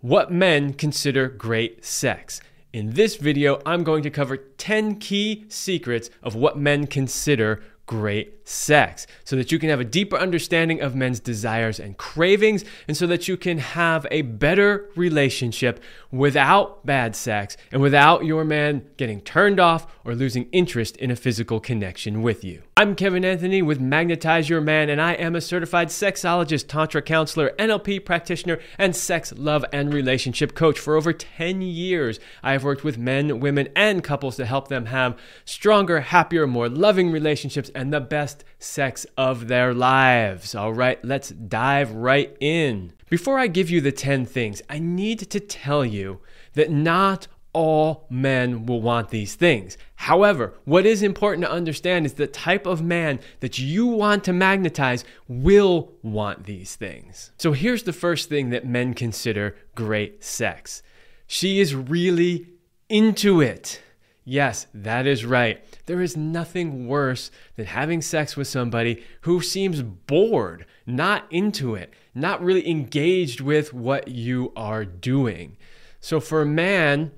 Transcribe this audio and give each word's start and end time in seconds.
what 0.00 0.32
men 0.32 0.72
consider 0.72 1.28
great 1.28 1.84
sex. 1.84 2.40
In 2.72 2.94
this 2.94 3.16
video, 3.16 3.60
I'm 3.66 3.84
going 3.84 4.02
to 4.04 4.10
cover 4.10 4.36
10 4.36 4.96
key 4.96 5.44
secrets 5.48 6.08
of 6.22 6.34
what 6.34 6.56
men 6.56 6.86
consider 6.86 7.62
great 7.90 8.46
sex 8.48 9.04
so 9.24 9.34
that 9.34 9.50
you 9.50 9.58
can 9.58 9.68
have 9.68 9.80
a 9.80 9.84
deeper 9.84 10.16
understanding 10.16 10.80
of 10.80 10.94
men's 10.94 11.18
desires 11.18 11.80
and 11.80 11.96
cravings 11.96 12.64
and 12.86 12.96
so 12.96 13.04
that 13.04 13.26
you 13.26 13.36
can 13.36 13.58
have 13.58 14.06
a 14.12 14.22
better 14.22 14.88
relationship 14.94 15.82
without 16.12 16.86
bad 16.86 17.16
sex 17.16 17.56
and 17.72 17.82
without 17.82 18.24
your 18.24 18.44
man 18.44 18.84
getting 18.96 19.20
turned 19.20 19.58
off 19.58 19.92
or 20.04 20.14
losing 20.14 20.48
interest 20.52 20.96
in 20.98 21.10
a 21.10 21.16
physical 21.16 21.58
connection 21.58 22.22
with 22.22 22.44
you. 22.44 22.62
I'm 22.76 22.94
Kevin 22.94 23.24
Anthony 23.24 23.60
with 23.60 23.78
Magnetize 23.78 24.48
Your 24.48 24.60
Man, 24.60 24.88
and 24.88 25.02
I 25.02 25.12
am 25.12 25.36
a 25.36 25.40
certified 25.40 25.88
sexologist, 25.88 26.66
tantra 26.66 27.02
counselor, 27.02 27.52
NLP 27.58 28.04
practitioner, 28.04 28.58
and 28.78 28.96
sex, 28.96 29.32
love, 29.36 29.64
and 29.72 29.92
relationship 29.92 30.54
coach. 30.54 30.78
For 30.78 30.96
over 30.96 31.12
10 31.12 31.60
years, 31.60 32.18
I 32.42 32.52
have 32.52 32.64
worked 32.64 32.82
with 32.82 32.96
men, 32.96 33.38
women, 33.38 33.68
and 33.76 34.02
couples 34.02 34.36
to 34.36 34.46
help 34.46 34.68
them 34.68 34.86
have 34.86 35.18
stronger, 35.44 36.00
happier, 36.00 36.46
more 36.46 36.68
loving 36.68 37.12
relationships 37.12 37.70
and 37.80 37.94
the 37.94 38.00
best 38.00 38.44
sex 38.58 39.06
of 39.16 39.48
their 39.48 39.72
lives. 39.72 40.54
All 40.54 40.74
right, 40.74 41.02
let's 41.02 41.30
dive 41.30 41.90
right 41.92 42.36
in. 42.38 42.92
Before 43.08 43.38
I 43.38 43.46
give 43.46 43.70
you 43.70 43.80
the 43.80 43.90
10 43.90 44.26
things, 44.26 44.60
I 44.68 44.78
need 44.78 45.30
to 45.30 45.40
tell 45.40 45.82
you 45.82 46.20
that 46.52 46.70
not 46.70 47.26
all 47.54 48.06
men 48.10 48.66
will 48.66 48.82
want 48.82 49.08
these 49.08 49.34
things. 49.34 49.78
However, 49.94 50.52
what 50.66 50.84
is 50.84 51.02
important 51.02 51.46
to 51.46 51.50
understand 51.50 52.04
is 52.04 52.12
the 52.12 52.26
type 52.26 52.66
of 52.66 52.82
man 52.82 53.18
that 53.40 53.58
you 53.58 53.86
want 53.86 54.24
to 54.24 54.34
magnetize 54.34 55.02
will 55.26 55.90
want 56.02 56.44
these 56.44 56.76
things. 56.76 57.32
So 57.38 57.52
here's 57.52 57.84
the 57.84 57.94
first 57.94 58.28
thing 58.28 58.50
that 58.50 58.66
men 58.66 58.92
consider 58.92 59.56
great 59.74 60.22
sex 60.22 60.82
she 61.26 61.60
is 61.60 61.76
really 61.76 62.48
into 62.88 63.40
it. 63.40 63.80
Yes, 64.30 64.68
that 64.72 65.08
is 65.08 65.24
right. 65.24 65.60
There 65.86 66.00
is 66.00 66.16
nothing 66.16 66.86
worse 66.86 67.32
than 67.56 67.66
having 67.66 68.00
sex 68.00 68.36
with 68.36 68.46
somebody 68.46 69.02
who 69.22 69.40
seems 69.40 69.82
bored, 69.82 70.66
not 70.86 71.24
into 71.32 71.74
it, 71.74 71.92
not 72.14 72.40
really 72.40 72.70
engaged 72.70 73.40
with 73.40 73.74
what 73.74 74.06
you 74.06 74.52
are 74.54 74.84
doing. 74.84 75.56
So, 75.98 76.20
for 76.20 76.42
a 76.42 76.46
man, 76.46 77.10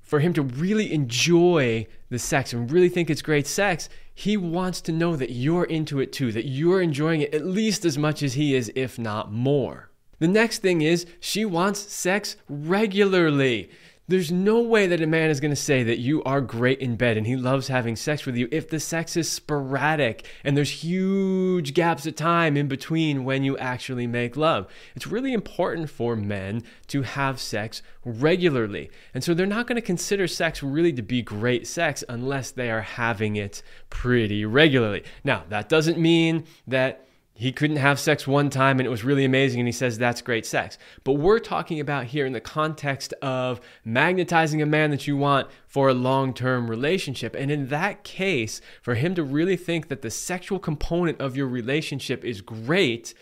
for 0.00 0.20
him 0.20 0.32
to 0.32 0.40
really 0.40 0.94
enjoy 0.94 1.86
the 2.08 2.18
sex 2.18 2.54
and 2.54 2.72
really 2.72 2.88
think 2.88 3.10
it's 3.10 3.20
great 3.20 3.46
sex, 3.46 3.90
he 4.14 4.38
wants 4.38 4.80
to 4.80 4.92
know 4.92 5.16
that 5.16 5.28
you're 5.28 5.64
into 5.64 6.00
it 6.00 6.10
too, 6.10 6.32
that 6.32 6.46
you're 6.46 6.80
enjoying 6.80 7.20
it 7.20 7.34
at 7.34 7.44
least 7.44 7.84
as 7.84 7.98
much 7.98 8.22
as 8.22 8.32
he 8.32 8.54
is, 8.54 8.72
if 8.74 8.98
not 8.98 9.30
more. 9.30 9.90
The 10.20 10.28
next 10.28 10.60
thing 10.60 10.80
is 10.80 11.04
she 11.20 11.44
wants 11.44 11.92
sex 11.92 12.36
regularly. 12.48 13.68
There's 14.06 14.30
no 14.30 14.60
way 14.60 14.86
that 14.86 15.00
a 15.00 15.06
man 15.06 15.30
is 15.30 15.40
going 15.40 15.50
to 15.50 15.56
say 15.56 15.82
that 15.82 15.98
you 15.98 16.22
are 16.24 16.42
great 16.42 16.78
in 16.80 16.96
bed 16.96 17.16
and 17.16 17.26
he 17.26 17.36
loves 17.36 17.68
having 17.68 17.96
sex 17.96 18.26
with 18.26 18.36
you 18.36 18.48
if 18.52 18.68
the 18.68 18.78
sex 18.78 19.16
is 19.16 19.30
sporadic 19.30 20.26
and 20.44 20.54
there's 20.54 20.84
huge 20.84 21.72
gaps 21.72 22.04
of 22.04 22.14
time 22.14 22.54
in 22.58 22.68
between 22.68 23.24
when 23.24 23.44
you 23.44 23.56
actually 23.56 24.06
make 24.06 24.36
love. 24.36 24.66
It's 24.94 25.06
really 25.06 25.32
important 25.32 25.88
for 25.88 26.16
men 26.16 26.64
to 26.88 27.00
have 27.00 27.40
sex 27.40 27.80
regularly. 28.04 28.90
And 29.14 29.24
so 29.24 29.32
they're 29.32 29.46
not 29.46 29.66
going 29.66 29.76
to 29.76 29.82
consider 29.82 30.28
sex 30.28 30.62
really 30.62 30.92
to 30.92 31.02
be 31.02 31.22
great 31.22 31.66
sex 31.66 32.04
unless 32.06 32.50
they 32.50 32.70
are 32.70 32.82
having 32.82 33.36
it 33.36 33.62
pretty 33.88 34.44
regularly. 34.44 35.02
Now, 35.24 35.44
that 35.48 35.70
doesn't 35.70 35.96
mean 35.98 36.44
that 36.66 37.08
he 37.36 37.50
couldn't 37.50 37.76
have 37.76 37.98
sex 37.98 38.26
one 38.26 38.48
time 38.48 38.78
and 38.78 38.86
it 38.86 38.90
was 38.90 39.02
really 39.02 39.24
amazing 39.24 39.60
and 39.60 39.66
he 39.66 39.72
says 39.72 39.98
that's 39.98 40.22
great 40.22 40.46
sex. 40.46 40.78
But 41.02 41.14
we're 41.14 41.40
talking 41.40 41.80
about 41.80 42.06
here 42.06 42.26
in 42.26 42.32
the 42.32 42.40
context 42.40 43.12
of 43.14 43.60
magnetizing 43.84 44.62
a 44.62 44.66
man 44.66 44.90
that 44.90 45.08
you 45.08 45.16
want 45.16 45.48
for 45.66 45.88
a 45.88 45.94
long 45.94 46.32
term 46.32 46.70
relationship. 46.70 47.34
And 47.34 47.50
in 47.50 47.68
that 47.68 48.04
case, 48.04 48.60
for 48.82 48.94
him 48.94 49.16
to 49.16 49.24
really 49.24 49.56
think 49.56 49.88
that 49.88 50.02
the 50.02 50.10
sexual 50.10 50.60
component 50.60 51.20
of 51.20 51.36
your 51.36 51.48
relationship 51.48 52.24
is 52.24 52.40
great, 52.40 53.14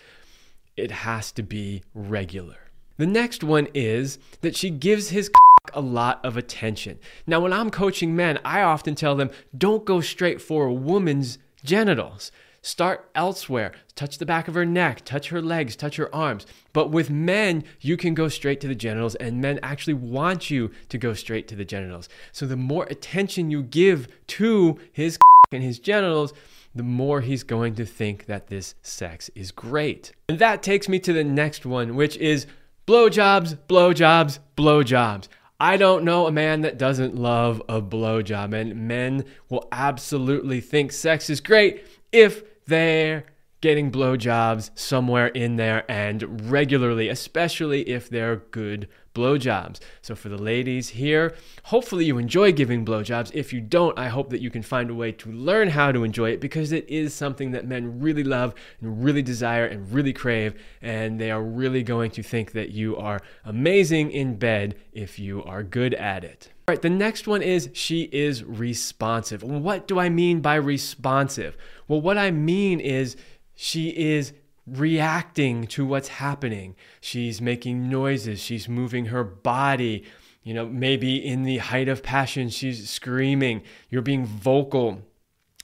it 0.76 0.90
has 0.90 1.32
to 1.32 1.42
be 1.42 1.82
regular. 1.94 2.56
The 2.98 3.06
next 3.06 3.42
one 3.42 3.68
is 3.72 4.18
that 4.42 4.54
she 4.54 4.68
gives 4.68 5.08
his 5.08 5.30
a 5.72 5.80
lot 5.80 6.22
of 6.24 6.36
attention. 6.36 6.98
Now, 7.26 7.40
when 7.40 7.52
I'm 7.52 7.70
coaching 7.70 8.14
men, 8.14 8.38
I 8.44 8.62
often 8.62 8.94
tell 8.94 9.14
them 9.14 9.30
don't 9.56 9.84
go 9.84 10.00
straight 10.00 10.42
for 10.42 10.66
a 10.66 10.72
woman's 10.72 11.38
genitals. 11.64 12.30
Start 12.64 13.10
elsewhere. 13.16 13.72
Touch 13.96 14.18
the 14.18 14.26
back 14.26 14.46
of 14.46 14.54
her 14.54 14.64
neck, 14.64 15.04
touch 15.04 15.30
her 15.30 15.42
legs, 15.42 15.74
touch 15.74 15.96
her 15.96 16.14
arms. 16.14 16.46
But 16.72 16.90
with 16.90 17.10
men, 17.10 17.64
you 17.80 17.96
can 17.96 18.14
go 18.14 18.28
straight 18.28 18.60
to 18.60 18.68
the 18.68 18.76
genitals, 18.76 19.16
and 19.16 19.40
men 19.40 19.58
actually 19.64 19.94
want 19.94 20.48
you 20.48 20.70
to 20.88 20.96
go 20.96 21.12
straight 21.12 21.48
to 21.48 21.56
the 21.56 21.64
genitals. 21.64 22.08
So 22.30 22.46
the 22.46 22.56
more 22.56 22.84
attention 22.84 23.50
you 23.50 23.64
give 23.64 24.06
to 24.28 24.78
his 24.92 25.18
and 25.52 25.62
his 25.62 25.80
genitals, 25.80 26.32
the 26.72 26.84
more 26.84 27.20
he's 27.20 27.42
going 27.42 27.74
to 27.74 27.84
think 27.84 28.26
that 28.26 28.46
this 28.46 28.76
sex 28.80 29.28
is 29.34 29.50
great. 29.50 30.12
And 30.28 30.38
that 30.38 30.62
takes 30.62 30.88
me 30.88 31.00
to 31.00 31.12
the 31.12 31.24
next 31.24 31.66
one, 31.66 31.96
which 31.96 32.16
is 32.16 32.46
blowjobs, 32.86 33.58
blowjobs, 33.68 34.38
blowjobs. 34.56 35.26
I 35.58 35.76
don't 35.76 36.04
know 36.04 36.28
a 36.28 36.32
man 36.32 36.62
that 36.62 36.78
doesn't 36.78 37.16
love 37.16 37.60
a 37.68 37.82
blowjob, 37.82 38.54
and 38.54 38.88
men 38.88 39.24
will 39.48 39.68
absolutely 39.72 40.60
think 40.60 40.92
sex 40.92 41.28
is 41.28 41.40
great 41.40 41.84
if 42.12 42.42
they're 42.72 43.24
getting 43.62 43.92
blowjobs 43.92 44.70
somewhere 44.74 45.28
in 45.28 45.56
there 45.56 45.90
and 45.90 46.50
regularly, 46.50 47.08
especially 47.08 47.88
if 47.88 48.10
they're 48.10 48.36
good 48.36 48.88
blowjobs. 49.14 49.78
So, 50.02 50.14
for 50.14 50.28
the 50.28 50.36
ladies 50.36 50.90
here, 50.90 51.34
hopefully 51.64 52.04
you 52.04 52.18
enjoy 52.18 52.52
giving 52.52 52.84
blowjobs. 52.84 53.30
If 53.32 53.52
you 53.52 53.60
don't, 53.60 53.98
I 53.98 54.08
hope 54.08 54.30
that 54.30 54.40
you 54.40 54.50
can 54.50 54.62
find 54.62 54.90
a 54.90 54.94
way 54.94 55.12
to 55.12 55.30
learn 55.30 55.68
how 55.68 55.92
to 55.92 56.02
enjoy 56.02 56.30
it 56.30 56.40
because 56.40 56.72
it 56.72 56.88
is 56.88 57.14
something 57.14 57.52
that 57.52 57.66
men 57.66 58.00
really 58.00 58.24
love 58.24 58.54
and 58.80 59.02
really 59.04 59.22
desire 59.22 59.64
and 59.64 59.90
really 59.92 60.12
crave. 60.12 60.60
And 60.82 61.20
they 61.20 61.30
are 61.30 61.42
really 61.42 61.82
going 61.82 62.10
to 62.12 62.22
think 62.22 62.52
that 62.52 62.70
you 62.70 62.96
are 62.96 63.20
amazing 63.44 64.10
in 64.10 64.36
bed 64.36 64.74
if 64.92 65.18
you 65.18 65.42
are 65.44 65.62
good 65.62 65.94
at 65.94 66.24
it. 66.24 66.51
Right, 66.72 66.80
the 66.80 66.88
next 66.88 67.28
one 67.28 67.42
is 67.42 67.68
she 67.74 68.04
is 68.12 68.42
responsive. 68.44 69.42
What 69.42 69.86
do 69.86 70.00
I 70.00 70.08
mean 70.08 70.40
by 70.40 70.54
responsive? 70.54 71.54
Well, 71.86 72.00
what 72.00 72.16
I 72.16 72.30
mean 72.30 72.80
is 72.80 73.14
she 73.54 73.90
is 73.90 74.32
reacting 74.66 75.66
to 75.66 75.84
what's 75.84 76.08
happening. 76.08 76.74
She's 76.98 77.42
making 77.42 77.90
noises, 77.90 78.40
she's 78.40 78.70
moving 78.70 79.04
her 79.04 79.22
body. 79.22 80.04
You 80.42 80.54
know, 80.54 80.64
maybe 80.64 81.16
in 81.16 81.42
the 81.42 81.58
height 81.58 81.90
of 81.90 82.02
passion, 82.02 82.48
she's 82.48 82.88
screaming. 82.88 83.64
You're 83.90 84.00
being 84.00 84.24
vocal. 84.24 85.02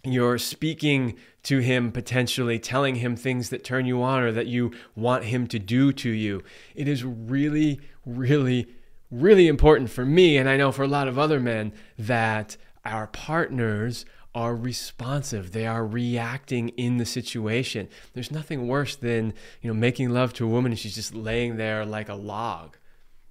You're 0.04 0.36
speaking 0.36 1.16
to 1.44 1.60
him, 1.60 1.90
potentially 1.90 2.58
telling 2.58 2.96
him 2.96 3.16
things 3.16 3.48
that 3.48 3.64
turn 3.64 3.86
you 3.86 4.02
on 4.02 4.24
or 4.24 4.32
that 4.32 4.48
you 4.48 4.72
want 4.94 5.24
him 5.24 5.46
to 5.46 5.58
do 5.58 5.90
to 5.90 6.10
you. 6.10 6.44
It 6.74 6.86
is 6.86 7.02
really, 7.02 7.80
really 8.04 8.68
really 9.10 9.48
important 9.48 9.90
for 9.90 10.04
me, 10.04 10.36
and 10.36 10.48
I 10.48 10.56
know 10.56 10.72
for 10.72 10.82
a 10.82 10.88
lot 10.88 11.08
of 11.08 11.18
other 11.18 11.40
men, 11.40 11.72
that 11.98 12.56
our 12.84 13.06
partners 13.06 14.04
are 14.34 14.54
responsive. 14.54 15.52
They 15.52 15.66
are 15.66 15.84
reacting 15.84 16.68
in 16.70 16.98
the 16.98 17.06
situation. 17.06 17.88
There's 18.14 18.30
nothing 18.30 18.68
worse 18.68 18.94
than, 18.94 19.34
you 19.60 19.68
know, 19.68 19.74
making 19.74 20.10
love 20.10 20.32
to 20.34 20.44
a 20.44 20.48
woman 20.48 20.72
and 20.72 20.78
she's 20.78 20.94
just 20.94 21.14
laying 21.14 21.56
there 21.56 21.84
like 21.84 22.08
a 22.08 22.14
log. 22.14 22.76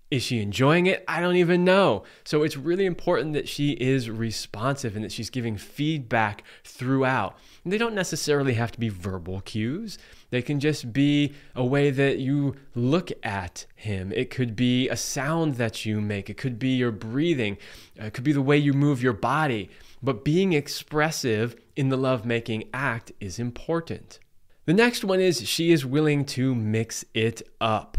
Is 0.09 0.23
she 0.23 0.39
enjoying 0.39 0.85
it? 0.85 1.03
I 1.05 1.19
don't 1.19 1.35
even 1.35 1.65
know. 1.65 2.03
So 2.23 2.43
it's 2.43 2.55
really 2.55 2.85
important 2.85 3.33
that 3.33 3.49
she 3.49 3.71
is 3.71 4.09
responsive 4.09 4.95
and 4.95 5.03
that 5.03 5.11
she's 5.11 5.29
giving 5.29 5.57
feedback 5.57 6.45
throughout. 6.63 7.37
And 7.65 7.73
they 7.73 7.77
don't 7.77 7.93
necessarily 7.93 8.53
have 8.53 8.71
to 8.71 8.79
be 8.79 8.87
verbal 8.87 9.41
cues. 9.41 9.97
They 10.29 10.41
can 10.41 10.61
just 10.61 10.93
be 10.93 11.33
a 11.55 11.65
way 11.65 11.91
that 11.91 12.19
you 12.19 12.55
look 12.73 13.11
at 13.21 13.65
him. 13.75 14.13
It 14.13 14.29
could 14.29 14.55
be 14.55 14.87
a 14.87 14.95
sound 14.95 15.55
that 15.55 15.85
you 15.85 15.99
make. 15.99 16.29
It 16.29 16.37
could 16.37 16.57
be 16.57 16.69
your 16.69 16.91
breathing. 16.91 17.57
Uh, 17.99 18.05
it 18.05 18.13
could 18.13 18.23
be 18.23 18.31
the 18.31 18.41
way 18.41 18.57
you 18.57 18.71
move 18.71 19.03
your 19.03 19.13
body. 19.13 19.69
But 20.01 20.23
being 20.23 20.53
expressive 20.53 21.57
in 21.75 21.89
the 21.89 21.97
lovemaking 21.97 22.69
act 22.73 23.11
is 23.19 23.39
important. 23.39 24.19
The 24.63 24.73
next 24.73 25.03
one 25.03 25.19
is 25.19 25.45
she 25.47 25.71
is 25.71 25.85
willing 25.85 26.23
to 26.25 26.55
mix 26.55 27.03
it 27.13 27.41
up 27.59 27.97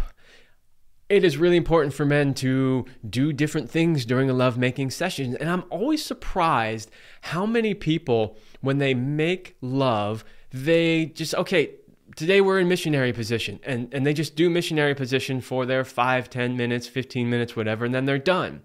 it 1.09 1.25
is 1.25 1.39
really 1.39 1.57
important 1.57 1.95
for 1.95 2.05
men 2.05 2.35
to 2.35 2.85
do 3.09 3.33
different 3.33 3.71
things 3.71 4.05
during 4.05 4.29
a 4.29 4.35
lovemaking 4.35 4.91
session. 4.91 5.37
And 5.39 5.49
I'm 5.49 5.65
always 5.71 6.05
surprised 6.05 6.91
how 7.23 7.47
many 7.47 7.75
people, 7.75 8.37
when 8.61 8.79
they 8.79 8.93
make 8.93 9.57
love, 9.63 10.25
they 10.53 11.07
just, 11.07 11.35
okay, 11.35 11.75
today 12.17 12.41
we're 12.41 12.59
in 12.59 12.69
missionary 12.69 13.13
position. 13.13 13.59
And, 13.63 13.93
and 13.95 14.05
they 14.05 14.13
just 14.13 14.37
do 14.37 14.51
missionary 14.51 14.95
position 14.95 15.41
for 15.41 15.65
their 15.65 15.85
5, 15.85 16.29
10 16.29 16.57
minutes, 16.57 16.87
15 16.87 17.31
minutes, 17.31 17.57
whatever, 17.57 17.87
and 17.87 17.95
then 17.95 18.05
they're 18.05 18.19
done. 18.19 18.63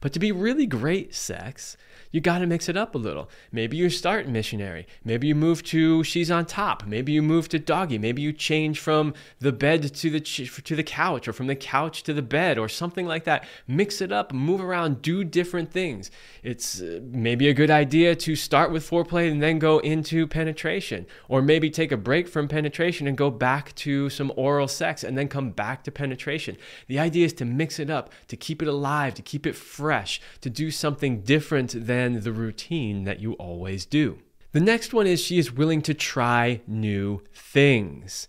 But 0.00 0.12
to 0.12 0.18
be 0.18 0.32
really 0.32 0.66
great 0.66 1.14
sex, 1.14 1.76
you 2.10 2.20
got 2.20 2.38
to 2.38 2.46
mix 2.46 2.68
it 2.68 2.76
up 2.76 2.94
a 2.94 2.98
little. 2.98 3.28
Maybe 3.52 3.76
you 3.76 3.90
start 3.90 4.28
missionary. 4.28 4.86
Maybe 5.04 5.26
you 5.26 5.34
move 5.34 5.62
to 5.64 6.02
she's 6.04 6.30
on 6.30 6.46
top. 6.46 6.86
Maybe 6.86 7.12
you 7.12 7.22
move 7.22 7.48
to 7.50 7.58
doggy. 7.58 7.98
Maybe 7.98 8.22
you 8.22 8.32
change 8.32 8.80
from 8.80 9.14
the 9.40 9.52
bed 9.52 9.94
to 9.94 10.10
the 10.10 10.20
to 10.20 10.76
the 10.76 10.82
couch 10.82 11.28
or 11.28 11.32
from 11.32 11.48
the 11.48 11.56
couch 11.56 12.02
to 12.04 12.14
the 12.14 12.22
bed 12.22 12.58
or 12.58 12.68
something 12.68 13.06
like 13.06 13.24
that. 13.24 13.44
Mix 13.66 14.00
it 14.00 14.12
up, 14.12 14.32
move 14.32 14.60
around, 14.60 15.02
do 15.02 15.24
different 15.24 15.70
things. 15.70 16.10
It's 16.42 16.80
uh, 16.80 17.00
maybe 17.02 17.48
a 17.48 17.54
good 17.54 17.70
idea 17.70 18.14
to 18.16 18.36
start 18.36 18.70
with 18.70 18.88
foreplay 18.88 19.30
and 19.30 19.42
then 19.42 19.58
go 19.58 19.78
into 19.80 20.26
penetration 20.26 21.06
or 21.28 21.42
maybe 21.42 21.70
take 21.70 21.92
a 21.92 21.96
break 21.96 22.28
from 22.28 22.48
penetration 22.48 23.06
and 23.06 23.16
go 23.16 23.30
back 23.30 23.74
to 23.76 24.08
some 24.08 24.32
oral 24.36 24.68
sex 24.68 25.04
and 25.04 25.18
then 25.18 25.28
come 25.28 25.50
back 25.50 25.84
to 25.84 25.90
penetration. 25.90 26.56
The 26.86 26.98
idea 26.98 27.26
is 27.26 27.32
to 27.34 27.44
mix 27.44 27.78
it 27.78 27.90
up, 27.90 28.12
to 28.28 28.36
keep 28.36 28.62
it 28.62 28.68
alive, 28.68 29.14
to 29.14 29.22
keep 29.22 29.46
it 29.46 29.54
fresh, 29.88 30.20
to 30.42 30.50
do 30.50 30.70
something 30.70 31.22
different 31.22 31.86
than 31.86 32.20
the 32.20 32.30
routine 32.30 33.04
that 33.04 33.20
you 33.20 33.32
always 33.36 33.86
do. 33.86 34.18
The 34.52 34.60
next 34.60 34.92
one 34.92 35.06
is 35.06 35.18
she 35.18 35.38
is 35.38 35.50
willing 35.50 35.80
to 35.80 35.94
try 35.94 36.60
new 36.66 37.22
things. 37.32 38.28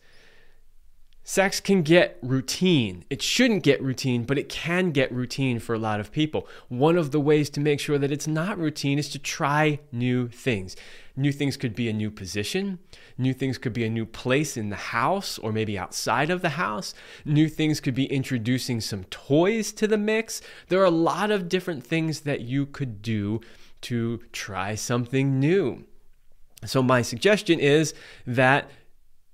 Sex 1.32 1.60
can 1.60 1.84
get 1.84 2.18
routine. 2.24 3.06
It 3.12 3.22
shouldn't 3.22 3.62
get 3.62 3.84
routine, 3.84 4.24
but 4.24 4.40
it 4.40 4.50
can 4.50 4.90
get 4.90 5.12
routine 5.12 5.60
for 5.60 5.76
a 5.76 5.78
lot 5.78 6.00
of 6.00 6.12
people. 6.12 6.48
One 6.70 6.98
of 6.98 7.12
the 7.12 7.20
ways 7.20 7.52
to 7.52 7.60
make 7.60 7.80
sure 7.80 8.00
that 8.00 8.12
it's 8.12 8.26
not 8.26 8.58
routine 8.58 8.98
is 8.98 9.10
to 9.10 9.20
try 9.20 9.80
new 9.92 10.28
things. 10.30 10.76
New 11.16 11.32
things 11.32 11.56
could 11.56 11.76
be 11.76 11.88
a 11.88 11.94
new 11.94 12.10
position. 12.10 12.80
New 13.16 13.32
things 13.32 13.60
could 13.60 13.74
be 13.74 13.86
a 13.86 13.92
new 13.92 14.08
place 14.08 14.58
in 14.58 14.70
the 14.70 14.76
house 14.76 15.38
or 15.38 15.52
maybe 15.52 15.78
outside 15.78 16.32
of 16.32 16.42
the 16.42 16.50
house. 16.50 16.96
New 17.26 17.48
things 17.48 17.80
could 17.80 17.94
be 17.94 18.06
introducing 18.06 18.82
some 18.82 19.04
toys 19.12 19.72
to 19.74 19.86
the 19.86 20.00
mix. 20.00 20.42
There 20.70 20.82
are 20.82 20.86
a 20.86 20.90
lot 20.90 21.30
of 21.30 21.48
different 21.48 21.86
things 21.86 22.22
that 22.22 22.42
you 22.42 22.66
could 22.66 23.04
do 23.04 23.40
to 23.82 24.20
try 24.32 24.74
something 24.74 25.40
new. 25.40 25.86
So, 26.66 26.84
my 26.84 27.04
suggestion 27.04 27.60
is 27.60 27.94
that 28.26 28.70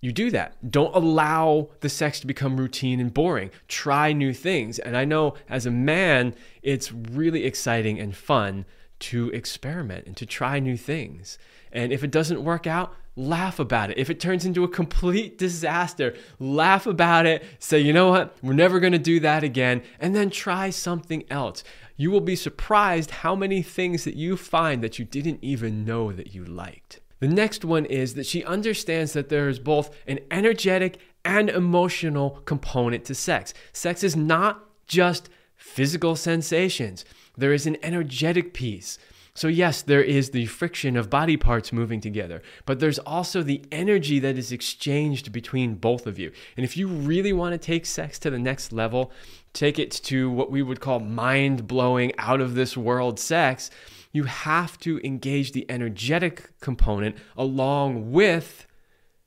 you 0.02 0.12
do 0.12 0.30
that. 0.32 0.70
Don't 0.70 0.96
allow 0.96 1.70
the 1.80 1.90
sex 1.90 2.20
to 2.20 2.28
become 2.28 2.58
routine 2.58 3.00
and 3.00 3.14
boring. 3.14 3.50
Try 3.68 4.14
new 4.14 4.34
things. 4.34 4.78
And 4.78 4.96
I 4.96 5.06
know 5.06 5.36
as 5.50 5.66
a 5.66 5.72
man, 5.72 6.36
it's 6.62 6.92
really 6.92 7.46
exciting 7.46 8.00
and 8.00 8.16
fun 8.16 8.66
to 9.00 9.30
experiment 9.32 10.06
and 10.06 10.16
to 10.18 10.26
try 10.26 10.60
new 10.60 10.78
things. 10.78 11.38
And 11.72 11.92
if 11.92 12.04
it 12.04 12.12
doesn't 12.12 12.44
work 12.44 12.68
out, 12.68 12.94
laugh 13.16 13.60
about 13.60 13.90
it. 13.90 13.98
If 13.98 14.10
it 14.10 14.20
turns 14.20 14.46
into 14.46 14.64
a 14.64 14.68
complete 14.68 15.38
disaster, 15.40 16.16
laugh 16.40 16.86
about 16.86 17.26
it. 17.26 17.44
Say, 17.60 17.80
you 17.80 17.94
know 17.94 18.12
what? 18.12 18.38
We're 18.42 18.54
never 18.54 18.80
going 18.80 18.94
to 18.94 19.00
do 19.00 19.20
that 19.22 19.44
again. 19.44 19.82
And 20.00 20.16
then 20.16 20.30
try 20.30 20.70
something 20.70 21.24
else. 21.30 21.64
You 21.98 22.12
will 22.12 22.22
be 22.22 22.36
surprised 22.36 23.12
how 23.12 23.36
many 23.36 23.62
things 23.62 24.04
that 24.04 24.16
you 24.16 24.38
find 24.38 24.84
that 24.84 25.00
you 25.00 25.06
didn't 25.06 25.40
even 25.42 25.86
know 25.86 26.12
that 26.12 26.34
you 26.34 26.44
liked. 26.44 27.00
The 27.26 27.34
next 27.34 27.66
one 27.66 27.86
is 27.86 28.14
that 28.14 28.28
she 28.28 28.44
understands 28.44 29.14
that 29.14 29.30
there 29.30 29.50
is 29.50 29.58
both 29.58 29.90
an 30.06 30.20
energetic 30.30 31.00
and 31.24 31.50
emotional 31.50 32.42
component 32.46 33.04
to 33.06 33.16
sex. 33.16 33.52
Sex 33.74 34.04
is 34.04 34.16
not 34.16 34.64
just 34.86 35.30
physical 35.56 36.16
sensations, 36.16 37.04
there 37.36 37.52
is 37.52 37.66
an 37.66 37.78
energetic 37.82 38.54
piece. 38.54 39.00
So, 39.34 39.48
yes, 39.48 39.82
there 39.82 40.04
is 40.04 40.30
the 40.30 40.46
friction 40.46 40.96
of 40.96 41.10
body 41.10 41.36
parts 41.36 41.74
moving 41.74 42.00
together, 42.00 42.44
but 42.68 42.80
there's 42.80 43.00
also 43.00 43.42
the 43.42 43.66
energy 43.72 44.20
that 44.20 44.38
is 44.38 44.52
exchanged 44.52 45.32
between 45.32 45.76
both 45.78 46.06
of 46.06 46.20
you. 46.20 46.32
And 46.56 46.64
if 46.64 46.78
you 46.78 46.88
really 46.88 47.34
want 47.34 47.54
to 47.54 47.58
take 47.58 47.88
sex 47.88 48.20
to 48.20 48.30
the 48.30 48.38
next 48.38 48.72
level, 48.72 49.12
take 49.52 49.80
it 49.80 49.90
to 50.04 50.30
what 50.30 50.52
we 50.52 50.62
would 50.62 50.80
call 50.80 51.00
mind 51.00 51.66
blowing, 51.66 52.12
out 52.20 52.40
of 52.40 52.54
this 52.54 52.78
world 52.78 53.20
sex, 53.20 53.72
you 54.16 54.24
have 54.24 54.78
to 54.80 55.00
engage 55.04 55.52
the 55.52 55.70
energetic 55.70 56.58
component 56.62 57.18
along 57.36 58.12
with 58.14 58.66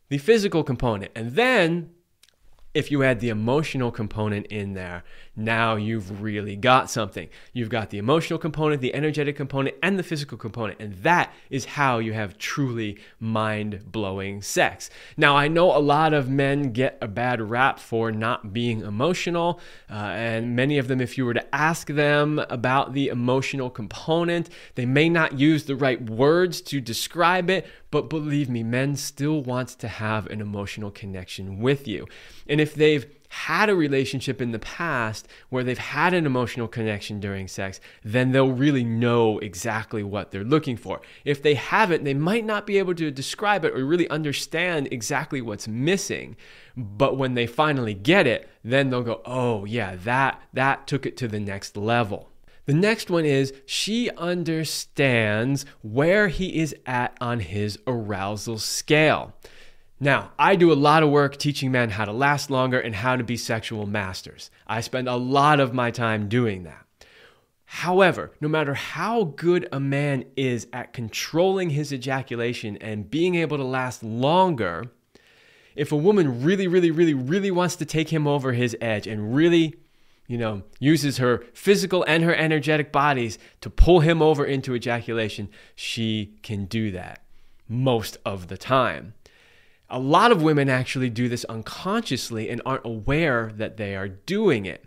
the 0.08 0.16
physical 0.16 0.64
component. 0.64 1.12
And 1.14 1.32
then 1.32 1.90
if 2.78 2.92
you 2.92 3.02
add 3.02 3.18
the 3.18 3.28
emotional 3.28 3.90
component 3.90 4.46
in 4.46 4.74
there, 4.74 5.02
now 5.34 5.74
you've 5.74 6.22
really 6.22 6.54
got 6.54 6.88
something. 6.88 7.28
You've 7.52 7.70
got 7.70 7.90
the 7.90 7.98
emotional 7.98 8.38
component, 8.38 8.80
the 8.80 8.94
energetic 8.94 9.34
component, 9.34 9.74
and 9.82 9.98
the 9.98 10.04
physical 10.04 10.38
component. 10.38 10.80
And 10.80 10.94
that 11.02 11.32
is 11.50 11.64
how 11.64 11.98
you 11.98 12.12
have 12.12 12.38
truly 12.38 13.00
mind 13.18 13.90
blowing 13.90 14.42
sex. 14.42 14.90
Now, 15.16 15.36
I 15.36 15.48
know 15.48 15.76
a 15.76 15.82
lot 15.82 16.14
of 16.14 16.28
men 16.28 16.72
get 16.72 16.98
a 17.00 17.08
bad 17.08 17.40
rap 17.40 17.80
for 17.80 18.12
not 18.12 18.52
being 18.52 18.82
emotional. 18.82 19.58
Uh, 19.90 19.94
and 20.14 20.54
many 20.54 20.78
of 20.78 20.86
them, 20.86 21.00
if 21.00 21.18
you 21.18 21.24
were 21.24 21.34
to 21.34 21.54
ask 21.54 21.88
them 21.88 22.38
about 22.48 22.92
the 22.92 23.08
emotional 23.08 23.70
component, 23.70 24.50
they 24.76 24.86
may 24.86 25.08
not 25.08 25.36
use 25.36 25.64
the 25.64 25.74
right 25.74 26.00
words 26.08 26.60
to 26.60 26.80
describe 26.80 27.50
it. 27.50 27.66
But 27.90 28.10
believe 28.10 28.50
me, 28.50 28.62
men 28.62 28.96
still 28.96 29.42
want 29.42 29.68
to 29.70 29.88
have 29.88 30.26
an 30.26 30.40
emotional 30.40 30.90
connection 30.90 31.58
with 31.58 31.88
you. 31.88 32.06
And 32.46 32.60
if 32.60 32.74
they've 32.74 33.06
had 33.30 33.68
a 33.68 33.74
relationship 33.74 34.40
in 34.40 34.52
the 34.52 34.58
past 34.58 35.28
where 35.50 35.62
they've 35.62 35.76
had 35.76 36.14
an 36.14 36.24
emotional 36.26 36.66
connection 36.66 37.20
during 37.20 37.46
sex, 37.46 37.80
then 38.02 38.32
they'll 38.32 38.52
really 38.52 38.84
know 38.84 39.38
exactly 39.38 40.02
what 40.02 40.30
they're 40.30 40.44
looking 40.44 40.76
for. 40.76 41.00
If 41.24 41.42
they 41.42 41.54
haven't, 41.54 42.04
they 42.04 42.14
might 42.14 42.44
not 42.44 42.66
be 42.66 42.78
able 42.78 42.94
to 42.94 43.10
describe 43.10 43.64
it 43.64 43.74
or 43.74 43.84
really 43.84 44.08
understand 44.08 44.88
exactly 44.90 45.40
what's 45.40 45.68
missing. 45.68 46.36
But 46.76 47.16
when 47.18 47.34
they 47.34 47.46
finally 47.46 47.94
get 47.94 48.26
it, 48.26 48.48
then 48.64 48.90
they'll 48.90 49.02
go, 49.02 49.20
"Oh, 49.24 49.64
yeah, 49.64 49.96
that 50.04 50.40
that 50.52 50.86
took 50.86 51.04
it 51.04 51.16
to 51.18 51.28
the 51.28 51.40
next 51.40 51.76
level." 51.76 52.30
The 52.68 52.74
next 52.74 53.08
one 53.08 53.24
is 53.24 53.54
she 53.64 54.10
understands 54.10 55.64
where 55.80 56.28
he 56.28 56.60
is 56.60 56.76
at 56.84 57.16
on 57.18 57.40
his 57.40 57.78
arousal 57.86 58.58
scale. 58.58 59.32
Now, 59.98 60.32
I 60.38 60.54
do 60.54 60.70
a 60.70 60.74
lot 60.74 61.02
of 61.02 61.08
work 61.08 61.38
teaching 61.38 61.72
men 61.72 61.88
how 61.88 62.04
to 62.04 62.12
last 62.12 62.50
longer 62.50 62.78
and 62.78 62.94
how 62.94 63.16
to 63.16 63.24
be 63.24 63.38
sexual 63.38 63.86
masters. 63.86 64.50
I 64.66 64.82
spend 64.82 65.08
a 65.08 65.16
lot 65.16 65.60
of 65.60 65.72
my 65.72 65.90
time 65.90 66.28
doing 66.28 66.64
that. 66.64 66.84
However, 67.64 68.32
no 68.38 68.48
matter 68.48 68.74
how 68.74 69.24
good 69.24 69.66
a 69.72 69.80
man 69.80 70.26
is 70.36 70.66
at 70.70 70.92
controlling 70.92 71.70
his 71.70 71.90
ejaculation 71.90 72.76
and 72.82 73.10
being 73.10 73.34
able 73.36 73.56
to 73.56 73.64
last 73.64 74.02
longer, 74.02 74.84
if 75.74 75.90
a 75.90 75.96
woman 75.96 76.42
really, 76.42 76.66
really, 76.66 76.90
really, 76.90 77.14
really 77.14 77.50
wants 77.50 77.76
to 77.76 77.86
take 77.86 78.10
him 78.10 78.26
over 78.26 78.52
his 78.52 78.76
edge 78.78 79.06
and 79.06 79.34
really, 79.34 79.76
you 80.28 80.38
know, 80.38 80.62
uses 80.78 81.16
her 81.16 81.42
physical 81.54 82.04
and 82.06 82.22
her 82.22 82.34
energetic 82.34 82.92
bodies 82.92 83.38
to 83.62 83.70
pull 83.70 84.00
him 84.00 84.22
over 84.22 84.44
into 84.44 84.74
ejaculation, 84.74 85.48
she 85.74 86.38
can 86.42 86.66
do 86.66 86.92
that 86.92 87.22
most 87.66 88.18
of 88.24 88.48
the 88.48 88.58
time. 88.58 89.14
A 89.90 89.98
lot 89.98 90.30
of 90.30 90.42
women 90.42 90.68
actually 90.68 91.08
do 91.08 91.30
this 91.30 91.44
unconsciously 91.46 92.50
and 92.50 92.60
aren't 92.66 92.84
aware 92.84 93.50
that 93.56 93.78
they 93.78 93.96
are 93.96 94.08
doing 94.08 94.66
it. 94.66 94.84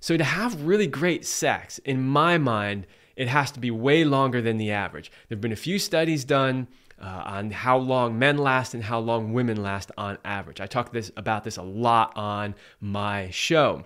So, 0.00 0.16
to 0.16 0.24
have 0.24 0.62
really 0.62 0.88
great 0.88 1.24
sex, 1.24 1.78
in 1.78 2.02
my 2.02 2.36
mind, 2.36 2.86
it 3.14 3.28
has 3.28 3.50
to 3.52 3.60
be 3.60 3.70
way 3.70 4.02
longer 4.02 4.40
than 4.40 4.56
the 4.56 4.72
average. 4.72 5.12
There 5.28 5.36
have 5.36 5.42
been 5.42 5.52
a 5.52 5.56
few 5.56 5.78
studies 5.78 6.24
done 6.24 6.66
uh, 7.00 7.22
on 7.26 7.50
how 7.50 7.76
long 7.76 8.18
men 8.18 8.38
last 8.38 8.74
and 8.74 8.82
how 8.82 8.98
long 8.98 9.32
women 9.32 9.62
last 9.62 9.92
on 9.96 10.18
average. 10.24 10.60
I 10.60 10.66
talk 10.66 10.92
this 10.92 11.12
about 11.16 11.44
this 11.44 11.58
a 11.58 11.62
lot 11.62 12.16
on 12.16 12.54
my 12.80 13.30
show. 13.30 13.84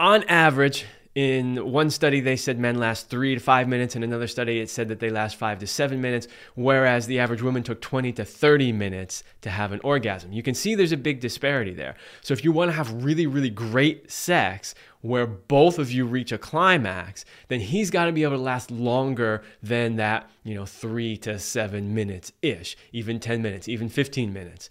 On 0.00 0.24
average, 0.24 0.86
in 1.14 1.72
one 1.72 1.90
study, 1.90 2.20
they 2.20 2.36
said 2.36 2.58
men 2.58 2.78
last 2.78 3.10
three 3.10 3.34
to 3.34 3.40
five 3.40 3.68
minutes. 3.68 3.94
In 3.94 4.02
another 4.02 4.28
study, 4.28 4.58
it 4.58 4.70
said 4.70 4.88
that 4.88 4.98
they 4.98 5.10
last 5.10 5.36
five 5.36 5.58
to 5.58 5.66
seven 5.66 6.00
minutes, 6.00 6.26
whereas 6.54 7.06
the 7.06 7.18
average 7.18 7.42
woman 7.42 7.62
took 7.62 7.82
20 7.82 8.10
to 8.12 8.24
30 8.24 8.72
minutes 8.72 9.22
to 9.42 9.50
have 9.50 9.72
an 9.72 9.80
orgasm. 9.84 10.32
You 10.32 10.42
can 10.42 10.54
see 10.54 10.74
there's 10.74 10.92
a 10.92 10.96
big 10.96 11.20
disparity 11.20 11.74
there. 11.74 11.96
So, 12.22 12.32
if 12.32 12.42
you 12.42 12.50
want 12.50 12.70
to 12.70 12.76
have 12.78 13.04
really, 13.04 13.26
really 13.26 13.50
great 13.50 14.10
sex 14.10 14.74
where 15.02 15.26
both 15.26 15.78
of 15.78 15.92
you 15.92 16.06
reach 16.06 16.32
a 16.32 16.38
climax, 16.38 17.26
then 17.48 17.60
he's 17.60 17.90
got 17.90 18.06
to 18.06 18.12
be 18.12 18.22
able 18.22 18.36
to 18.36 18.42
last 18.42 18.70
longer 18.70 19.42
than 19.62 19.96
that, 19.96 20.30
you 20.44 20.54
know, 20.54 20.64
three 20.64 21.18
to 21.18 21.38
seven 21.38 21.94
minutes 21.94 22.32
ish, 22.40 22.74
even 22.94 23.20
10 23.20 23.42
minutes, 23.42 23.68
even 23.68 23.90
15 23.90 24.32
minutes. 24.32 24.70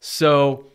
So, 0.00 0.66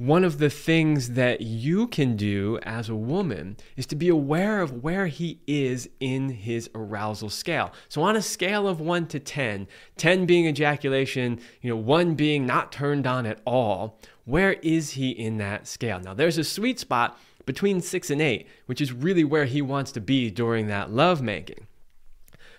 one 0.00 0.24
of 0.24 0.38
the 0.38 0.48
things 0.48 1.10
that 1.10 1.42
you 1.42 1.86
can 1.86 2.16
do 2.16 2.58
as 2.62 2.88
a 2.88 2.94
woman 2.94 3.54
is 3.76 3.84
to 3.84 3.94
be 3.94 4.08
aware 4.08 4.62
of 4.62 4.82
where 4.82 5.08
he 5.08 5.38
is 5.46 5.90
in 6.00 6.30
his 6.30 6.70
arousal 6.74 7.28
scale. 7.28 7.70
So 7.90 8.00
on 8.00 8.16
a 8.16 8.22
scale 8.22 8.66
of 8.66 8.80
1 8.80 9.08
to 9.08 9.20
10, 9.20 9.68
10 9.98 10.24
being 10.24 10.46
ejaculation, 10.46 11.38
you 11.60 11.68
know, 11.68 11.76
1 11.76 12.14
being 12.14 12.46
not 12.46 12.72
turned 12.72 13.06
on 13.06 13.26
at 13.26 13.42
all, 13.44 13.98
where 14.24 14.54
is 14.62 14.92
he 14.92 15.10
in 15.10 15.36
that 15.36 15.66
scale? 15.66 16.00
Now 16.00 16.14
there's 16.14 16.38
a 16.38 16.44
sweet 16.44 16.80
spot 16.80 17.20
between 17.44 17.82
6 17.82 18.08
and 18.08 18.22
8, 18.22 18.48
which 18.64 18.80
is 18.80 18.94
really 18.94 19.24
where 19.24 19.44
he 19.44 19.60
wants 19.60 19.92
to 19.92 20.00
be 20.00 20.30
during 20.30 20.66
that 20.68 20.90
lovemaking. 20.90 21.66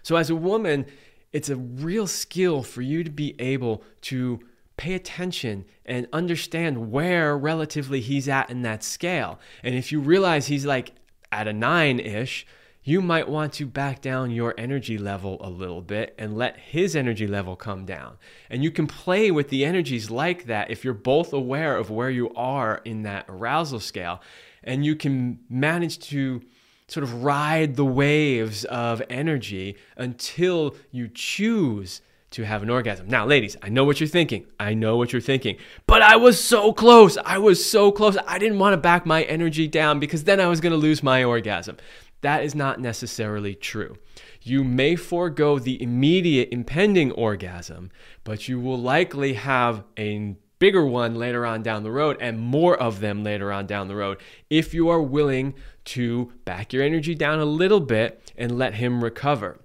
So 0.03 0.15
as 0.15 0.29
a 0.29 0.35
woman, 0.35 0.85
it's 1.33 1.49
a 1.49 1.55
real 1.55 2.05
skill 2.05 2.61
for 2.61 2.83
you 2.83 3.03
to 3.03 3.09
be 3.09 3.35
able 3.39 3.81
to 4.01 4.41
pay 4.77 4.93
attention 4.93 5.65
and 5.85 6.07
understand 6.11 6.91
where 6.91 7.37
relatively 7.37 8.01
he's 8.01 8.27
at 8.27 8.49
in 8.49 8.61
that 8.63 8.83
scale. 8.83 9.39
And 9.63 9.75
if 9.75 9.91
you 9.91 9.99
realize 9.99 10.47
he's 10.47 10.65
like 10.65 10.93
at 11.31 11.47
a 11.47 11.53
nine 11.53 11.99
ish, 11.99 12.45
you 12.83 12.99
might 12.99 13.29
want 13.29 13.53
to 13.53 13.65
back 13.67 14.01
down 14.01 14.31
your 14.31 14.55
energy 14.57 14.97
level 14.97 15.37
a 15.41 15.49
little 15.49 15.81
bit 15.81 16.15
and 16.17 16.35
let 16.35 16.57
his 16.57 16.95
energy 16.95 17.27
level 17.27 17.55
come 17.55 17.85
down. 17.85 18.17
And 18.49 18.63
you 18.63 18.71
can 18.71 18.87
play 18.87 19.29
with 19.29 19.49
the 19.49 19.63
energies 19.63 20.09
like 20.09 20.45
that 20.45 20.71
if 20.71 20.83
you're 20.83 20.95
both 20.95 21.31
aware 21.31 21.77
of 21.77 21.91
where 21.91 22.09
you 22.09 22.33
are 22.33 22.81
in 22.83 23.03
that 23.03 23.25
arousal 23.29 23.79
scale. 23.79 24.19
And 24.63 24.83
you 24.83 24.95
can 24.95 25.39
manage 25.47 25.99
to 26.09 26.41
sort 26.87 27.03
of 27.03 27.23
ride 27.23 27.75
the 27.75 27.85
waves 27.85 28.65
of 28.65 29.01
energy 29.09 29.77
until 29.95 30.75
you 30.91 31.07
choose 31.07 32.01
to 32.31 32.43
have 32.43 32.63
an 32.63 32.69
orgasm. 32.69 33.07
Now, 33.07 33.25
ladies, 33.25 33.57
I 33.61 33.69
know 33.69 33.83
what 33.83 33.99
you're 33.99 34.07
thinking. 34.07 34.45
I 34.59 34.73
know 34.73 34.97
what 34.97 35.11
you're 35.11 35.21
thinking. 35.21 35.57
But 35.85 36.01
I 36.01 36.15
was 36.15 36.41
so 36.41 36.73
close. 36.73 37.17
I 37.17 37.37
was 37.37 37.63
so 37.63 37.91
close. 37.91 38.17
I 38.25 38.39
didn't 38.39 38.59
want 38.59 38.73
to 38.73 38.77
back 38.77 39.05
my 39.05 39.23
energy 39.23 39.67
down 39.67 39.99
because 39.99 40.23
then 40.23 40.39
I 40.39 40.47
was 40.47 40.61
going 40.61 40.71
to 40.71 40.77
lose 40.77 41.03
my 41.03 41.23
orgasm. 41.23 41.77
That 42.21 42.43
is 42.43 42.55
not 42.55 42.79
necessarily 42.79 43.53
true. 43.53 43.97
You 44.41 44.63
may 44.63 44.95
forego 44.95 45.59
the 45.59 45.81
immediate 45.81 46.49
impending 46.51 47.11
orgasm, 47.11 47.91
but 48.23 48.47
you 48.47 48.59
will 48.59 48.79
likely 48.79 49.33
have 49.33 49.83
a 49.97 50.35
bigger 50.57 50.85
one 50.85 51.15
later 51.15 51.45
on 51.45 51.63
down 51.63 51.83
the 51.83 51.91
road 51.91 52.15
and 52.21 52.39
more 52.39 52.77
of 52.77 52.99
them 52.99 53.23
later 53.23 53.51
on 53.51 53.65
down 53.65 53.87
the 53.87 53.95
road 53.95 54.21
if 54.47 54.75
you 54.75 54.89
are 54.89 55.01
willing 55.01 55.55
to 55.83 56.31
back 56.45 56.71
your 56.71 56.83
energy 56.83 57.15
down 57.15 57.39
a 57.39 57.45
little 57.45 57.79
bit 57.79 58.31
and 58.37 58.59
let 58.59 58.75
him 58.75 59.03
recover 59.03 59.59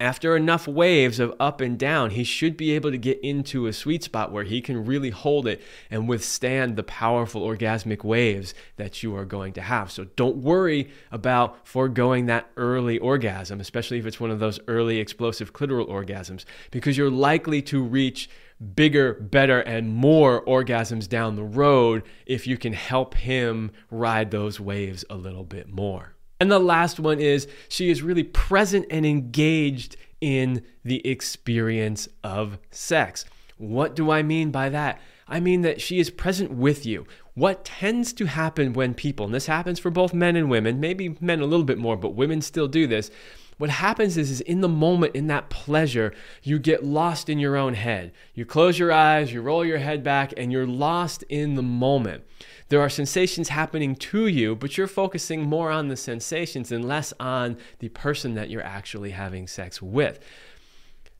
after 0.00 0.36
enough 0.36 0.68
waves 0.68 1.18
of 1.18 1.34
up 1.40 1.60
and 1.60 1.76
down, 1.76 2.10
he 2.10 2.22
should 2.22 2.56
be 2.56 2.72
able 2.72 2.90
to 2.90 2.98
get 2.98 3.18
into 3.20 3.66
a 3.66 3.72
sweet 3.72 4.04
spot 4.04 4.30
where 4.30 4.44
he 4.44 4.60
can 4.60 4.84
really 4.84 5.10
hold 5.10 5.46
it 5.46 5.60
and 5.90 6.08
withstand 6.08 6.76
the 6.76 6.84
powerful 6.84 7.42
orgasmic 7.42 8.04
waves 8.04 8.54
that 8.76 9.02
you 9.02 9.16
are 9.16 9.24
going 9.24 9.52
to 9.54 9.60
have. 9.60 9.90
So 9.90 10.04
don't 10.14 10.36
worry 10.36 10.90
about 11.10 11.66
foregoing 11.66 12.26
that 12.26 12.48
early 12.56 12.98
orgasm, 12.98 13.60
especially 13.60 13.98
if 13.98 14.06
it's 14.06 14.20
one 14.20 14.30
of 14.30 14.38
those 14.38 14.60
early 14.68 14.98
explosive 14.98 15.52
clitoral 15.52 15.88
orgasms, 15.88 16.44
because 16.70 16.96
you're 16.96 17.10
likely 17.10 17.60
to 17.62 17.82
reach 17.82 18.30
bigger, 18.74 19.14
better, 19.14 19.60
and 19.60 19.92
more 19.92 20.44
orgasms 20.44 21.08
down 21.08 21.34
the 21.34 21.44
road 21.44 22.04
if 22.26 22.46
you 22.46 22.56
can 22.56 22.72
help 22.72 23.14
him 23.14 23.70
ride 23.90 24.30
those 24.30 24.60
waves 24.60 25.04
a 25.10 25.16
little 25.16 25.44
bit 25.44 25.68
more. 25.68 26.14
And 26.40 26.50
the 26.50 26.58
last 26.58 27.00
one 27.00 27.20
is 27.20 27.48
she 27.68 27.90
is 27.90 28.02
really 28.02 28.22
present 28.22 28.86
and 28.90 29.04
engaged 29.04 29.96
in 30.20 30.64
the 30.84 31.06
experience 31.06 32.08
of 32.22 32.58
sex. 32.70 33.24
What 33.56 33.96
do 33.96 34.10
I 34.10 34.22
mean 34.22 34.50
by 34.50 34.68
that? 34.68 35.00
I 35.26 35.40
mean 35.40 35.62
that 35.62 35.80
she 35.80 35.98
is 35.98 36.10
present 36.10 36.52
with 36.52 36.86
you. 36.86 37.06
What 37.34 37.64
tends 37.64 38.12
to 38.14 38.26
happen 38.26 38.72
when 38.72 38.94
people, 38.94 39.26
and 39.26 39.34
this 39.34 39.46
happens 39.46 39.78
for 39.78 39.90
both 39.90 40.14
men 40.14 40.36
and 40.36 40.48
women, 40.48 40.80
maybe 40.80 41.16
men 41.20 41.40
a 41.40 41.46
little 41.46 41.64
bit 41.64 41.78
more, 41.78 41.96
but 41.96 42.14
women 42.14 42.40
still 42.40 42.68
do 42.68 42.86
this. 42.86 43.10
What 43.58 43.70
happens 43.70 44.16
is, 44.16 44.30
is 44.30 44.40
in 44.40 44.60
the 44.60 44.68
moment, 44.68 45.16
in 45.16 45.26
that 45.26 45.50
pleasure, 45.50 46.14
you 46.44 46.60
get 46.60 46.84
lost 46.84 47.28
in 47.28 47.40
your 47.40 47.56
own 47.56 47.74
head. 47.74 48.12
You 48.34 48.46
close 48.46 48.78
your 48.78 48.92
eyes, 48.92 49.32
you 49.32 49.42
roll 49.42 49.64
your 49.64 49.78
head 49.78 50.04
back, 50.04 50.32
and 50.36 50.52
you're 50.52 50.66
lost 50.66 51.24
in 51.24 51.56
the 51.56 51.62
moment. 51.62 52.22
There 52.68 52.80
are 52.80 52.90
sensations 52.90 53.48
happening 53.48 53.96
to 53.96 54.26
you, 54.26 54.54
but 54.54 54.76
you're 54.76 54.86
focusing 54.86 55.42
more 55.42 55.70
on 55.70 55.88
the 55.88 55.96
sensations 55.96 56.70
and 56.70 56.86
less 56.86 57.14
on 57.18 57.56
the 57.78 57.88
person 57.88 58.34
that 58.34 58.50
you're 58.50 58.62
actually 58.62 59.10
having 59.10 59.46
sex 59.46 59.80
with. 59.80 60.18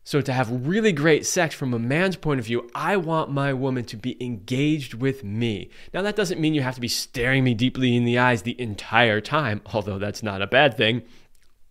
So, 0.04 0.22
to 0.22 0.32
have 0.32 0.66
really 0.66 0.92
great 0.92 1.26
sex 1.26 1.54
from 1.54 1.74
a 1.74 1.78
man's 1.78 2.16
point 2.16 2.40
of 2.40 2.46
view, 2.46 2.70
I 2.74 2.96
want 2.96 3.30
my 3.30 3.52
woman 3.52 3.84
to 3.86 3.96
be 3.98 4.16
engaged 4.24 4.94
with 4.94 5.22
me. 5.22 5.68
Now, 5.92 6.00
that 6.00 6.16
doesn't 6.16 6.40
mean 6.40 6.54
you 6.54 6.62
have 6.62 6.76
to 6.76 6.80
be 6.80 6.88
staring 6.88 7.44
me 7.44 7.52
deeply 7.52 7.94
in 7.94 8.06
the 8.06 8.18
eyes 8.18 8.40
the 8.40 8.58
entire 8.58 9.20
time, 9.20 9.60
although 9.74 9.98
that's 9.98 10.22
not 10.22 10.40
a 10.40 10.46
bad 10.46 10.78
thing. 10.78 11.02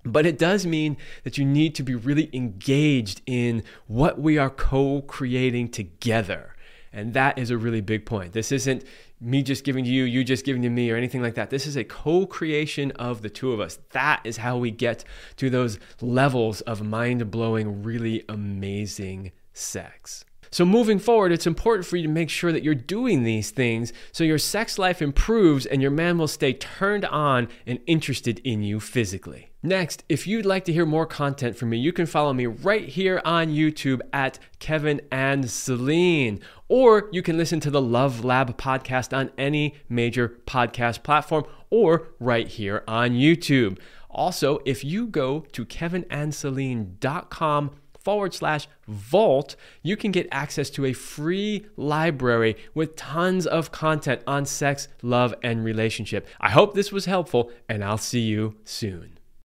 But 0.03 0.27
it 0.27 0.37
does 0.37 0.67
mean 0.67 0.97
that 1.23 1.39
you 1.39 1.45
need 1.45 1.73
to 1.75 1.83
be 1.83 1.95
really 1.95 2.29
engaged 2.31 3.21
in 3.25 3.63
what 3.87 4.19
we 4.19 4.37
are 4.37 4.51
co 4.51 5.01
creating 5.01 5.69
together. 5.69 6.55
And 6.93 7.13
that 7.13 7.37
is 7.37 7.49
a 7.49 7.57
really 7.57 7.81
big 7.81 8.05
point. 8.05 8.33
This 8.33 8.51
isn't 8.51 8.83
me 9.19 9.41
just 9.41 9.63
giving 9.63 9.83
to 9.83 9.89
you, 9.89 10.03
you 10.03 10.23
just 10.23 10.45
giving 10.45 10.61
to 10.61 10.69
me, 10.69 10.91
or 10.91 10.95
anything 10.95 11.21
like 11.21 11.35
that. 11.35 11.49
This 11.49 11.65
is 11.65 11.75
a 11.75 11.83
co 11.83 12.25
creation 12.25 12.91
of 12.91 13.21
the 13.21 13.29
two 13.29 13.51
of 13.51 13.59
us. 13.59 13.79
That 13.91 14.21
is 14.23 14.37
how 14.37 14.57
we 14.57 14.71
get 14.71 15.03
to 15.37 15.49
those 15.49 15.79
levels 16.01 16.61
of 16.61 16.83
mind 16.83 17.29
blowing, 17.31 17.83
really 17.83 18.23
amazing 18.29 19.31
sex. 19.53 20.23
So, 20.49 20.65
moving 20.65 20.99
forward, 20.99 21.31
it's 21.31 21.47
important 21.47 21.85
for 21.85 21.97
you 21.97 22.03
to 22.03 22.13
make 22.13 22.29
sure 22.29 22.51
that 22.51 22.63
you're 22.63 22.75
doing 22.75 23.23
these 23.23 23.51
things 23.51 23.91
so 24.11 24.23
your 24.23 24.37
sex 24.37 24.77
life 24.77 25.01
improves 25.01 25.65
and 25.65 25.81
your 25.81 25.91
man 25.91 26.17
will 26.17 26.27
stay 26.27 26.53
turned 26.53 27.05
on 27.05 27.49
and 27.65 27.79
interested 27.85 28.39
in 28.39 28.63
you 28.63 28.79
physically. 28.79 29.46
Next, 29.63 30.03
if 30.07 30.27
you'd 30.27 30.45
like 30.45 30.65
to 30.65 30.73
hear 30.73 30.85
more 30.85 31.07
content 31.07 31.57
from 31.57 31.71
me, 31.71 31.77
you 31.77 31.91
can 31.91 32.05
follow 32.05 32.31
me 32.31 32.45
right 32.45 32.87
here 32.87 33.19
on 33.25 33.47
YouTube 33.47 34.01
at 34.13 34.37
Kevin 34.59 35.01
and 35.11 35.49
Celine, 35.49 36.41
or 36.67 37.09
you 37.11 37.23
can 37.23 37.37
listen 37.37 37.59
to 37.61 37.71
the 37.71 37.81
Love 37.81 38.23
Lab 38.23 38.55
podcast 38.57 39.17
on 39.17 39.31
any 39.35 39.73
major 39.89 40.37
podcast 40.45 41.01
platform 41.01 41.45
or 41.71 42.09
right 42.19 42.47
here 42.47 42.83
on 42.87 43.11
YouTube. 43.11 43.79
Also, 44.11 44.59
if 44.63 44.83
you 44.83 45.07
go 45.07 45.39
to 45.51 45.65
kevinandceline.com 45.65 47.71
forward 47.99 48.35
slash 48.35 48.67
vault, 48.87 49.55
you 49.81 49.97
can 49.97 50.11
get 50.11 50.27
access 50.31 50.69
to 50.69 50.85
a 50.85 50.93
free 50.93 51.65
library 51.75 52.55
with 52.75 52.95
tons 52.95 53.47
of 53.47 53.71
content 53.71 54.21
on 54.27 54.45
sex, 54.45 54.87
love, 55.01 55.33
and 55.43 55.65
relationship. 55.65 56.27
I 56.39 56.51
hope 56.51 56.75
this 56.75 56.91
was 56.91 57.05
helpful, 57.05 57.51
and 57.67 57.83
I'll 57.83 57.97
see 57.97 58.21
you 58.21 58.55
soon. 58.63 59.16